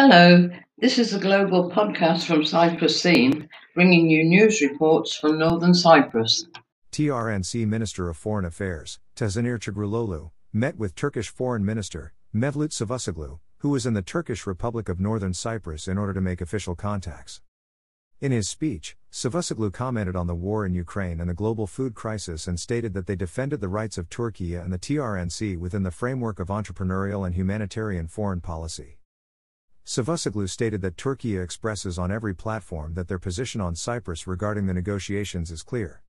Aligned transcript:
Hello, 0.00 0.48
this 0.78 0.96
is 0.96 1.12
a 1.12 1.18
global 1.18 1.72
podcast 1.72 2.24
from 2.24 2.44
Cyprus 2.44 3.02
Scene, 3.02 3.48
bringing 3.74 4.08
you 4.08 4.22
news 4.22 4.60
reports 4.60 5.16
from 5.16 5.40
northern 5.40 5.74
Cyprus. 5.74 6.46
TRNC 6.92 7.66
Minister 7.66 8.08
of 8.08 8.16
Foreign 8.16 8.44
Affairs, 8.44 9.00
Tazanir 9.16 9.58
Ertuğruloğlu, 9.58 10.30
met 10.52 10.78
with 10.78 10.94
Turkish 10.94 11.30
Foreign 11.30 11.64
Minister, 11.64 12.12
Mevlut 12.32 12.70
Cavusoglu, 12.70 13.40
who 13.58 13.70
was 13.70 13.86
in 13.86 13.94
the 13.94 14.00
Turkish 14.00 14.46
Republic 14.46 14.88
of 14.88 15.00
Northern 15.00 15.34
Cyprus 15.34 15.88
in 15.88 15.98
order 15.98 16.14
to 16.14 16.20
make 16.20 16.40
official 16.40 16.76
contacts. 16.76 17.40
In 18.20 18.30
his 18.30 18.48
speech, 18.48 18.96
Cavusoglu 19.10 19.72
commented 19.72 20.14
on 20.14 20.28
the 20.28 20.34
war 20.36 20.64
in 20.64 20.74
Ukraine 20.74 21.18
and 21.18 21.28
the 21.28 21.34
global 21.34 21.66
food 21.66 21.96
crisis 21.96 22.46
and 22.46 22.60
stated 22.60 22.94
that 22.94 23.08
they 23.08 23.16
defended 23.16 23.60
the 23.60 23.68
rights 23.68 23.98
of 23.98 24.08
Turkey 24.08 24.54
and 24.54 24.72
the 24.72 24.78
TRNC 24.78 25.58
within 25.58 25.82
the 25.82 25.90
framework 25.90 26.38
of 26.38 26.46
entrepreneurial 26.46 27.26
and 27.26 27.34
humanitarian 27.34 28.06
foreign 28.06 28.40
policy. 28.40 28.98
Cavusoglu 29.88 30.46
stated 30.46 30.82
that 30.82 30.98
Turkey 30.98 31.38
expresses 31.38 31.98
on 31.98 32.12
every 32.12 32.34
platform 32.34 32.92
that 32.92 33.08
their 33.08 33.18
position 33.18 33.62
on 33.62 33.74
Cyprus 33.74 34.26
regarding 34.26 34.66
the 34.66 34.74
negotiations 34.74 35.50
is 35.50 35.62
clear. 35.62 36.02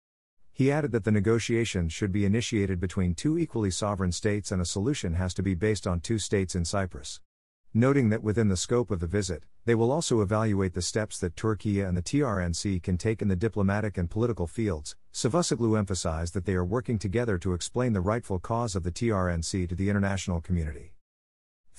He 0.52 0.70
added 0.70 0.92
that 0.92 1.06
the 1.06 1.14
negotiations 1.14 1.94
should 1.94 2.12
be 2.12 2.26
initiated 2.26 2.82
between 2.82 3.16
two 3.16 3.38
equally 3.38 3.72
sovereign 3.72 4.12
states 4.12 4.52
and 4.52 4.62
a 4.62 4.66
solution 4.66 5.14
has 5.14 5.34
to 5.36 5.42
be 5.42 5.56
based 5.56 5.88
on 5.88 6.02
two 6.02 6.20
states 6.20 6.56
in 6.56 6.66
Cyprus. 6.66 7.22
Noting 7.74 8.10
that 8.10 8.22
within 8.22 8.50
the 8.50 8.58
scope 8.58 8.92
of 8.92 9.00
the 9.00 9.08
visit, 9.08 9.46
they 9.64 9.76
will 9.76 9.94
also 9.94 10.20
evaluate 10.20 10.74
the 10.74 10.82
steps 10.82 11.18
that 11.20 11.38
Turkey 11.38 11.80
and 11.80 11.96
the 11.96 12.04
TRNC 12.04 12.84
can 12.84 12.98
take 12.98 13.22
in 13.22 13.30
the 13.30 13.36
diplomatic 13.38 13.98
and 13.98 14.10
political 14.10 14.46
fields, 14.46 14.98
Cavusoglu 15.14 15.80
emphasized 15.80 16.34
that 16.34 16.44
they 16.44 16.54
are 16.54 16.66
working 16.66 17.00
together 17.00 17.38
to 17.38 17.54
explain 17.54 17.94
the 17.94 18.02
rightful 18.02 18.40
cause 18.40 18.76
of 18.76 18.84
the 18.84 18.92
TRNC 18.92 19.70
to 19.70 19.76
the 19.76 19.90
international 19.90 20.42
community. 20.42 20.92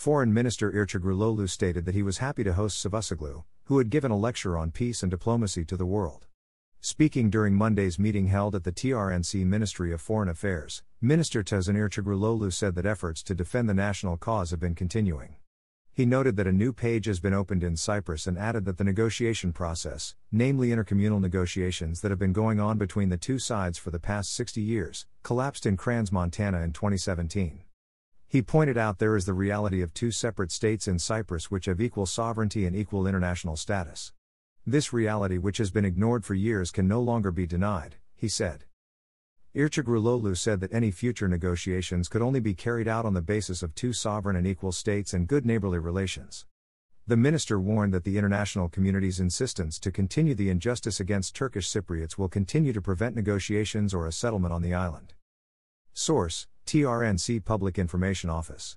Foreign 0.01 0.33
Minister 0.33 0.73
Ertuğruloğlu 0.73 1.47
stated 1.47 1.85
that 1.85 1.95
he 1.95 2.03
was 2.03 2.17
happy 2.17 2.43
to 2.43 2.55
host 2.55 2.83
Cavusoglu, 2.83 3.45
who 3.65 3.77
had 3.77 3.91
given 3.91 4.11
a 4.11 4.17
lecture 4.17 4.57
on 4.57 4.71
peace 4.71 5.03
and 5.03 5.11
diplomacy 5.11 5.63
to 5.67 5.77
the 5.77 5.85
world. 5.85 6.25
Speaking 6.81 7.29
during 7.29 7.55
Monday's 7.55 7.99
meeting 7.99 8.29
held 8.29 8.55
at 8.55 8.65
the 8.65 8.73
TRNC 8.73 9.45
Ministry 9.45 9.93
of 9.93 10.01
Foreign 10.01 10.31
Affairs, 10.31 10.83
Minister 11.03 11.43
Tazanir 11.43 11.87
Ertuğruloğlu 11.87 12.51
said 12.51 12.77
that 12.77 12.87
efforts 12.87 13.23
to 13.25 13.35
defend 13.35 13.69
the 13.69 13.75
national 13.75 14.17
cause 14.17 14.53
have 14.53 14.59
been 14.59 14.75
continuing. 14.75 15.37
He 15.93 16.07
noted 16.07 16.35
that 16.37 16.47
a 16.47 16.53
new 16.53 16.73
page 16.73 17.05
has 17.05 17.21
been 17.21 17.35
opened 17.35 17.63
in 17.63 17.77
Cyprus 17.77 18.27
and 18.27 18.39
added 18.39 18.65
that 18.65 18.79
the 18.79 18.85
negotiation 18.85 19.53
process, 19.53 20.15
namely 20.33 20.71
intercommunal 20.71 21.21
negotiations 21.21 22.01
that 22.01 22.11
have 22.11 22.19
been 22.19 22.33
going 22.33 22.59
on 22.59 22.79
between 22.79 23.11
the 23.11 23.19
two 23.19 23.39
sides 23.39 23.77
for 23.77 23.91
the 23.91 24.01
past 24.01 24.33
60 24.33 24.63
years, 24.63 25.05
collapsed 25.23 25.67
in 25.67 25.77
Crans-Montana 25.77 26.63
in 26.63 26.73
2017. 26.73 27.65
He 28.31 28.43
pointed 28.43 28.79
out 28.79 29.01
there 29.01 29.17
is 29.17 29.27
the 29.27 29.35
reality 29.35 29.83
of 29.83 29.93
two 29.93 30.13
separate 30.13 30.53
states 30.53 30.87
in 30.87 31.01
Cyprus 31.01 31.51
which 31.51 31.67
have 31.67 31.81
equal 31.81 32.07
sovereignty 32.07 32.65
and 32.65 32.77
equal 32.77 33.09
international 33.09 33.57
status. 33.57 34.13
This 34.65 34.93
reality, 34.93 35.37
which 35.37 35.59
has 35.59 35.73
been 35.73 35.85
ignored 35.85 36.25
for 36.25 36.35
years, 36.35 36.71
can 36.71 36.87
no 36.87 37.01
longer 37.01 37.33
be 37.33 37.45
denied, 37.45 37.97
he 38.15 38.29
said. 38.29 38.67
Ertuğruloğlu 39.53 40.37
said 40.37 40.61
that 40.61 40.73
any 40.73 40.93
future 40.93 41.27
negotiations 41.27 42.07
could 42.07 42.23
only 42.23 42.39
be 42.39 42.55
carried 42.55 42.87
out 42.87 43.05
on 43.05 43.15
the 43.15 43.21
basis 43.21 43.65
of 43.65 43.75
two 43.75 43.93
sovereign 43.93 44.37
and 44.37 44.47
equal 44.47 44.71
states 44.71 45.13
and 45.13 45.27
good 45.27 45.45
neighborly 45.45 45.81
relations. 45.81 46.47
The 47.09 47.17
minister 47.17 47.59
warned 47.59 47.93
that 47.95 48.05
the 48.05 48.17
international 48.17 48.69
community's 48.69 49.19
insistence 49.19 49.81
to 49.81 49.91
continue 49.91 50.37
the 50.37 50.51
injustice 50.51 51.01
against 51.01 51.35
Turkish 51.35 51.69
Cypriots 51.69 52.17
will 52.17 52.29
continue 52.29 52.73
to 52.75 52.81
prevent 52.81 53.17
negotiations 53.17 53.93
or 53.93 54.07
a 54.07 54.13
settlement 54.13 54.55
on 54.55 54.63
the 54.63 54.73
island. 54.73 55.15
Source 55.93 56.47
TRNC 56.71 57.45
Public 57.45 57.81
Information 57.81 58.31
Office 58.31 58.77